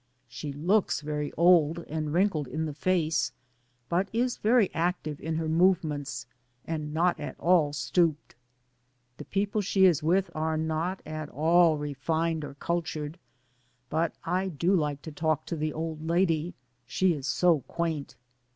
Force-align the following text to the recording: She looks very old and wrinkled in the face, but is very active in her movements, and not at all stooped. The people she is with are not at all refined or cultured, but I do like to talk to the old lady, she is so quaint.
She 0.27 0.51
looks 0.51 1.01
very 1.01 1.31
old 1.33 1.85
and 1.87 2.11
wrinkled 2.11 2.47
in 2.47 2.65
the 2.65 2.73
face, 2.73 3.31
but 3.87 4.09
is 4.11 4.37
very 4.37 4.73
active 4.73 5.21
in 5.21 5.35
her 5.35 5.47
movements, 5.47 6.25
and 6.65 6.91
not 6.91 7.19
at 7.19 7.39
all 7.39 7.71
stooped. 7.71 8.33
The 9.17 9.25
people 9.25 9.61
she 9.61 9.85
is 9.85 10.01
with 10.01 10.31
are 10.33 10.57
not 10.57 11.03
at 11.05 11.29
all 11.29 11.77
refined 11.77 12.43
or 12.43 12.55
cultured, 12.55 13.19
but 13.91 14.15
I 14.23 14.47
do 14.47 14.73
like 14.75 15.03
to 15.03 15.11
talk 15.11 15.45
to 15.45 15.55
the 15.55 15.71
old 15.71 16.03
lady, 16.07 16.55
she 16.87 17.13
is 17.13 17.27
so 17.27 17.59
quaint. 17.67 18.15